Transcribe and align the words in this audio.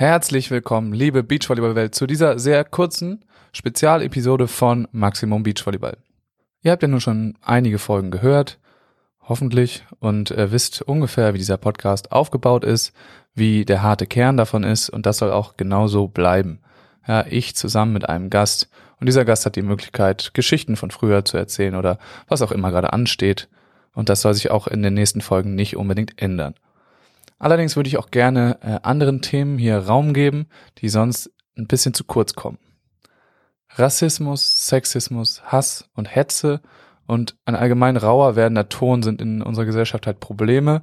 Herzlich 0.00 0.50
willkommen, 0.50 0.94
liebe 0.94 1.22
Beachvolleyball-Welt, 1.22 1.94
zu 1.94 2.06
dieser 2.06 2.38
sehr 2.38 2.64
kurzen 2.64 3.22
Spezialepisode 3.52 4.48
von 4.48 4.88
Maximum 4.92 5.42
Beachvolleyball. 5.42 5.98
Ihr 6.62 6.72
habt 6.72 6.80
ja 6.80 6.88
nun 6.88 7.02
schon 7.02 7.36
einige 7.42 7.78
Folgen 7.78 8.10
gehört, 8.10 8.58
hoffentlich, 9.20 9.84
und 9.98 10.30
äh, 10.30 10.52
wisst 10.52 10.80
ungefähr, 10.80 11.34
wie 11.34 11.38
dieser 11.38 11.58
Podcast 11.58 12.12
aufgebaut 12.12 12.64
ist, 12.64 12.94
wie 13.34 13.66
der 13.66 13.82
harte 13.82 14.06
Kern 14.06 14.38
davon 14.38 14.64
ist, 14.64 14.88
und 14.88 15.04
das 15.04 15.18
soll 15.18 15.32
auch 15.32 15.58
genauso 15.58 16.08
bleiben. 16.08 16.60
Ja, 17.06 17.26
ich 17.28 17.54
zusammen 17.54 17.92
mit 17.92 18.08
einem 18.08 18.30
Gast, 18.30 18.70
und 19.00 19.06
dieser 19.06 19.26
Gast 19.26 19.44
hat 19.44 19.54
die 19.54 19.60
Möglichkeit, 19.60 20.30
Geschichten 20.32 20.76
von 20.76 20.90
früher 20.90 21.26
zu 21.26 21.36
erzählen 21.36 21.74
oder 21.74 21.98
was 22.26 22.40
auch 22.40 22.52
immer 22.52 22.70
gerade 22.70 22.94
ansteht, 22.94 23.50
und 23.92 24.08
das 24.08 24.22
soll 24.22 24.32
sich 24.32 24.50
auch 24.50 24.66
in 24.66 24.82
den 24.82 24.94
nächsten 24.94 25.20
Folgen 25.20 25.54
nicht 25.54 25.76
unbedingt 25.76 26.22
ändern. 26.22 26.54
Allerdings 27.40 27.74
würde 27.74 27.88
ich 27.88 27.96
auch 27.96 28.10
gerne 28.10 28.58
äh, 28.62 28.78
anderen 28.86 29.22
Themen 29.22 29.58
hier 29.58 29.78
Raum 29.78 30.12
geben, 30.12 30.46
die 30.78 30.90
sonst 30.90 31.32
ein 31.56 31.66
bisschen 31.66 31.94
zu 31.94 32.04
kurz 32.04 32.34
kommen. 32.34 32.58
Rassismus, 33.70 34.66
Sexismus, 34.68 35.42
Hass 35.44 35.88
und 35.94 36.14
Hetze 36.14 36.60
und 37.06 37.36
ein 37.46 37.56
allgemein 37.56 37.96
rauer 37.96 38.36
werdender 38.36 38.68
Ton 38.68 39.02
sind 39.02 39.22
in 39.22 39.42
unserer 39.42 39.64
Gesellschaft 39.64 40.06
halt 40.06 40.20
Probleme, 40.20 40.82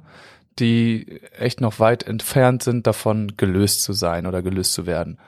die 0.58 1.20
echt 1.38 1.60
noch 1.60 1.78
weit 1.78 2.02
entfernt 2.02 2.64
sind 2.64 2.88
davon 2.88 3.36
gelöst 3.36 3.82
zu 3.84 3.92
sein 3.92 4.26
oder 4.26 4.42
gelöst 4.42 4.72
zu 4.72 4.84
werden. 4.84 5.18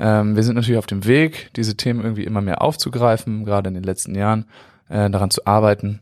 Ähm, 0.00 0.34
wir 0.34 0.42
sind 0.42 0.56
natürlich 0.56 0.78
auf 0.78 0.86
dem 0.86 1.04
Weg, 1.04 1.52
diese 1.54 1.76
Themen 1.76 2.02
irgendwie 2.02 2.24
immer 2.24 2.40
mehr 2.40 2.60
aufzugreifen, 2.60 3.44
gerade 3.44 3.68
in 3.68 3.74
den 3.74 3.84
letzten 3.84 4.16
Jahren, 4.16 4.46
äh, 4.88 5.08
daran 5.08 5.30
zu 5.30 5.46
arbeiten, 5.46 6.00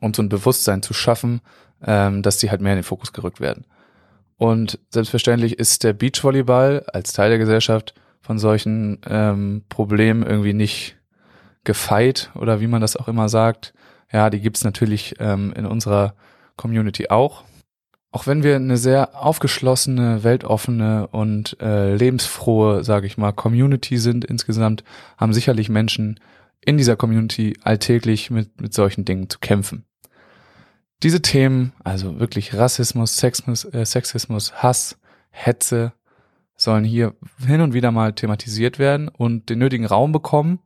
um 0.00 0.14
so 0.14 0.22
ein 0.22 0.30
Bewusstsein 0.30 0.80
zu 0.80 0.94
schaffen, 0.94 1.42
ähm, 1.84 2.22
dass 2.22 2.38
die 2.38 2.50
halt 2.50 2.60
mehr 2.60 2.72
in 2.72 2.78
den 2.78 2.84
Fokus 2.84 3.12
gerückt 3.12 3.40
werden. 3.40 3.66
Und 4.36 4.78
selbstverständlich 4.90 5.58
ist 5.58 5.84
der 5.84 5.92
Beachvolleyball 5.92 6.84
als 6.92 7.12
Teil 7.12 7.30
der 7.30 7.38
Gesellschaft 7.38 7.94
von 8.20 8.38
solchen 8.38 9.00
ähm, 9.08 9.64
Problemen 9.68 10.22
irgendwie 10.22 10.52
nicht 10.52 10.96
gefeit 11.64 12.30
oder 12.34 12.60
wie 12.60 12.66
man 12.66 12.80
das 12.80 12.96
auch 12.96 13.08
immer 13.08 13.28
sagt. 13.28 13.74
Ja, 14.12 14.30
die 14.30 14.40
gibt's 14.40 14.64
natürlich 14.64 15.16
ähm, 15.18 15.52
in 15.56 15.66
unserer 15.66 16.14
Community 16.56 17.08
auch. 17.08 17.44
Auch 18.10 18.26
wenn 18.26 18.42
wir 18.42 18.56
eine 18.56 18.78
sehr 18.78 19.22
aufgeschlossene, 19.22 20.24
weltoffene 20.24 21.08
und 21.08 21.56
äh, 21.60 21.94
lebensfrohe, 21.94 22.84
sage 22.84 23.06
ich 23.06 23.18
mal, 23.18 23.32
Community 23.32 23.98
sind 23.98 24.24
insgesamt, 24.24 24.82
haben 25.18 25.34
sicherlich 25.34 25.68
Menschen 25.68 26.18
in 26.60 26.78
dieser 26.78 26.96
Community 26.96 27.56
alltäglich 27.62 28.30
mit, 28.30 28.60
mit 28.60 28.72
solchen 28.72 29.04
Dingen 29.04 29.28
zu 29.28 29.38
kämpfen. 29.40 29.84
Diese 31.02 31.22
Themen, 31.22 31.72
also 31.84 32.18
wirklich 32.18 32.54
Rassismus, 32.54 33.16
Sexismus, 33.16 33.64
äh, 33.66 33.84
Sexismus, 33.84 34.52
Hass, 34.54 34.98
Hetze, 35.30 35.92
sollen 36.56 36.84
hier 36.84 37.14
hin 37.46 37.60
und 37.60 37.72
wieder 37.72 37.92
mal 37.92 38.12
thematisiert 38.12 38.80
werden 38.80 39.08
und 39.08 39.48
den 39.48 39.60
nötigen 39.60 39.86
Raum 39.86 40.10
bekommen, 40.10 40.58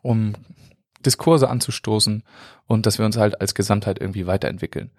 um 0.00 0.32
Diskurse 1.04 1.50
anzustoßen 1.50 2.22
und 2.66 2.86
dass 2.86 2.98
wir 2.98 3.04
uns 3.04 3.18
halt 3.18 3.40
als 3.40 3.54
Gesamtheit 3.54 4.00
irgendwie 4.00 4.26
weiterentwickeln. 4.26 4.90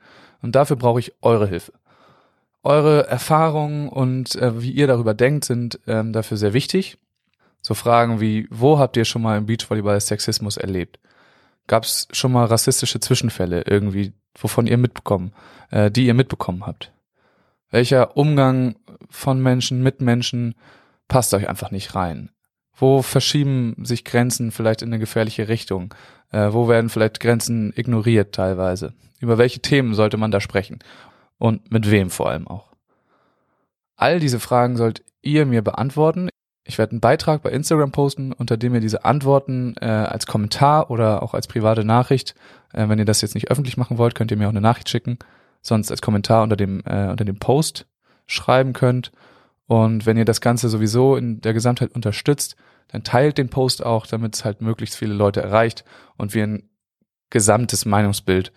Und 0.43 0.55
dafür 0.55 0.75
brauche 0.75 0.99
ich 0.99 1.13
eure 1.21 1.47
Hilfe. 1.47 1.73
Eure 2.61 3.07
Erfahrungen 3.07 3.89
und 3.89 4.35
äh, 4.35 4.61
wie 4.61 4.71
ihr 4.71 4.87
darüber 4.87 5.13
denkt, 5.13 5.45
sind 5.45 5.79
ähm, 5.87 6.13
dafür 6.13 6.37
sehr 6.37 6.53
wichtig. 6.53 6.97
So 7.61 7.73
Fragen 7.73 8.21
wie, 8.21 8.47
wo 8.51 8.77
habt 8.77 8.97
ihr 8.97 9.05
schon 9.05 9.21
mal 9.21 9.37
im 9.37 9.47
Beachvolleyball 9.47 9.99
Sexismus 9.99 10.57
erlebt? 10.57 10.99
Gab 11.67 11.83
es 11.83 12.07
schon 12.11 12.31
mal 12.31 12.45
rassistische 12.45 12.99
Zwischenfälle 12.99 13.63
irgendwie, 13.65 14.13
wovon 14.37 14.67
ihr 14.67 14.77
mitbekommen, 14.77 15.33
äh, 15.71 15.89
die 15.89 16.05
ihr 16.05 16.13
mitbekommen 16.13 16.65
habt? 16.65 16.91
Welcher 17.69 18.17
Umgang 18.17 18.75
von 19.09 19.41
Menschen 19.41 19.81
mit 19.81 20.01
Menschen 20.01 20.55
passt 21.07 21.33
euch 21.33 21.49
einfach 21.49 21.71
nicht 21.71 21.95
rein? 21.95 22.29
Wo 22.75 23.01
verschieben 23.01 23.75
sich 23.83 24.03
Grenzen 24.03 24.51
vielleicht 24.51 24.81
in 24.81 24.89
eine 24.89 24.99
gefährliche 24.99 25.47
Richtung? 25.47 25.93
Äh, 26.31 26.51
wo 26.51 26.67
werden 26.67 26.89
vielleicht 26.89 27.19
Grenzen 27.19 27.71
ignoriert 27.75 28.33
teilweise? 28.33 28.93
Über 29.19 29.37
welche 29.37 29.61
Themen 29.61 29.93
sollte 29.93 30.17
man 30.17 30.31
da 30.31 30.41
sprechen? 30.41 30.79
Und 31.37 31.71
mit 31.71 31.89
wem 31.89 32.09
vor 32.09 32.29
allem 32.29 32.47
auch? 32.47 32.73
All 33.95 34.19
diese 34.19 34.39
Fragen 34.39 34.75
sollt 34.75 35.03
ihr 35.21 35.45
mir 35.45 35.61
beantworten. 35.61 36.29
Ich 36.65 36.77
werde 36.77 36.91
einen 36.91 37.01
Beitrag 37.01 37.41
bei 37.41 37.51
Instagram 37.51 37.91
posten, 37.91 38.31
unter 38.31 38.55
dem 38.55 38.73
ihr 38.73 38.79
diese 38.79 39.03
Antworten 39.03 39.75
äh, 39.81 39.85
als 39.85 40.25
Kommentar 40.25 40.89
oder 40.89 41.21
auch 41.21 41.33
als 41.33 41.47
private 41.47 41.83
Nachricht, 41.83 42.35
äh, 42.71 42.87
wenn 42.87 42.99
ihr 42.99 43.05
das 43.05 43.21
jetzt 43.21 43.35
nicht 43.35 43.51
öffentlich 43.51 43.75
machen 43.75 43.97
wollt, 43.97 44.15
könnt 44.15 44.31
ihr 44.31 44.37
mir 44.37 44.47
auch 44.47 44.51
eine 44.51 44.61
Nachricht 44.61 44.89
schicken, 44.89 45.19
sonst 45.61 45.91
als 45.91 46.01
Kommentar 46.01 46.41
unter 46.43 46.55
dem, 46.55 46.81
äh, 46.85 47.09
unter 47.09 47.25
dem 47.25 47.37
Post 47.37 47.85
schreiben 48.27 48.71
könnt. 48.73 49.11
Und 49.67 50.05
wenn 50.05 50.17
ihr 50.17 50.25
das 50.25 50.39
Ganze 50.39 50.69
sowieso 50.69 51.17
in 51.17 51.41
der 51.41 51.53
Gesamtheit 51.53 51.93
unterstützt, 51.95 52.55
dann 52.87 53.03
teilt 53.03 53.37
den 53.37 53.49
Post 53.49 53.85
auch, 53.85 54.07
damit 54.07 54.35
es 54.35 54.45
halt 54.45 54.61
möglichst 54.61 54.95
viele 54.95 55.13
Leute 55.13 55.41
erreicht 55.41 55.83
und 56.15 56.33
wir 56.33 56.43
ein 56.43 56.69
gesamtes 57.29 57.85
Meinungsbild 57.85 58.53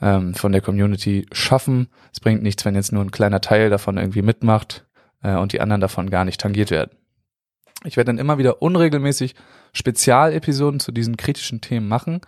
ähm, 0.00 0.34
von 0.34 0.52
der 0.52 0.60
Community 0.60 1.26
schaffen. 1.32 1.88
Es 2.12 2.20
bringt 2.20 2.42
nichts, 2.42 2.64
wenn 2.64 2.74
jetzt 2.74 2.92
nur 2.92 3.04
ein 3.04 3.10
kleiner 3.10 3.40
Teil 3.40 3.70
davon 3.70 3.96
irgendwie 3.96 4.22
mitmacht 4.22 4.86
äh, 5.22 5.36
und 5.36 5.52
die 5.52 5.60
anderen 5.60 5.80
davon 5.80 6.10
gar 6.10 6.24
nicht 6.24 6.40
tangiert 6.40 6.70
werden. 6.70 6.90
Ich 7.84 7.96
werde 7.96 8.08
dann 8.08 8.18
immer 8.18 8.38
wieder 8.38 8.60
unregelmäßig 8.62 9.34
Spezialepisoden 9.72 10.80
zu 10.80 10.92
diesen 10.92 11.16
kritischen 11.16 11.60
Themen 11.60 11.88
machen 11.88 12.20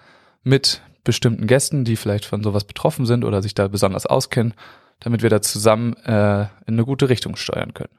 mit 0.43 0.83
bestimmten 1.05 1.47
Gästen, 1.47 1.85
die 1.85 1.97
vielleicht 1.97 2.25
von 2.25 2.43
sowas 2.43 2.65
betroffen 2.65 3.07
sind 3.07 3.25
oder 3.25 3.43
sich 3.43 3.55
da 3.55 3.69
besonders 3.69 4.07
auskennen, 4.07 4.55
damit 5.01 5.23
wir 5.23 5.31
da 5.31 5.41
zusammen 5.43 5.95
äh, 6.05 6.43
in 6.67 6.75
eine 6.75 6.85
gute 6.85 7.09
Richtung 7.09 7.37
steuern 7.37 7.75
können. 7.75 7.99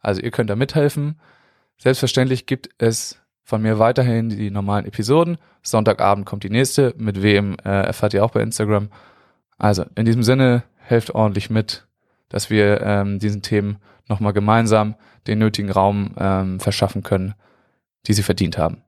Also 0.00 0.20
ihr 0.20 0.30
könnt 0.30 0.50
da 0.50 0.56
mithelfen. 0.56 1.18
Selbstverständlich 1.78 2.46
gibt 2.46 2.68
es 2.78 3.18
von 3.42 3.62
mir 3.62 3.78
weiterhin 3.78 4.28
die 4.28 4.50
normalen 4.50 4.86
Episoden. 4.86 5.38
Sonntagabend 5.62 6.26
kommt 6.26 6.44
die 6.44 6.50
nächste. 6.50 6.94
Mit 6.98 7.22
wem 7.22 7.56
äh, 7.64 7.86
erfahrt 7.86 8.14
ihr 8.14 8.24
auch 8.24 8.30
bei 8.30 8.40
Instagram. 8.40 8.90
Also 9.58 9.84
in 9.94 10.04
diesem 10.04 10.22
Sinne 10.22 10.64
helft 10.76 11.14
ordentlich 11.14 11.50
mit, 11.50 11.86
dass 12.28 12.50
wir 12.50 12.80
ähm, 12.82 13.18
diesen 13.18 13.42
Themen 13.42 13.78
nochmal 14.08 14.32
gemeinsam 14.32 14.94
den 15.26 15.38
nötigen 15.38 15.70
Raum 15.70 16.14
ähm, 16.18 16.60
verschaffen 16.60 17.02
können, 17.02 17.34
die 18.06 18.12
sie 18.12 18.22
verdient 18.22 18.58
haben. 18.58 18.82